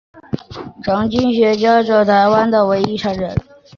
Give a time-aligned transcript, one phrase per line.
[0.83, 3.35] 常中天现今在台湾唯一传人。